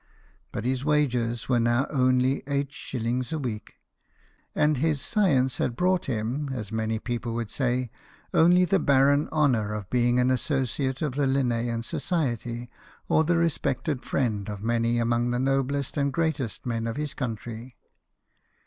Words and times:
But 0.51 0.65
his 0.65 0.83
wages 0.83 1.47
were 1.47 1.59
now 1.59 1.85
only 1.91 2.41
eight 2.47 2.71
shillings 2.73 3.31
a 3.31 3.37
week, 3.37 3.75
and 4.55 4.77
his 4.77 4.99
science 4.99 5.59
had 5.59 5.75
brought 5.75 6.05
him, 6.05 6.49
as 6.51 6.71
many 6.71 6.97
people 6.97 7.35
would 7.35 7.51
say, 7.51 7.91
only 8.33 8.65
the 8.65 8.79
barren 8.79 9.29
honour 9.31 9.75
of 9.75 9.91
being 9.91 10.19
an 10.19 10.31
associate 10.31 11.03
of 11.03 11.13
the 11.13 11.27
Linnean 11.27 11.83
Society, 11.83 12.67
or 13.09 13.23
the 13.23 13.37
respected 13.37 14.03
friend 14.03 14.49
of 14.49 14.63
many 14.63 14.97
among 14.97 15.29
the 15.29 15.37
noblest 15.37 15.95
and 15.97 16.11
greatest 16.11 16.65
men 16.65 16.87
of 16.87 16.95
his 16.97 17.13
country. 17.13 17.77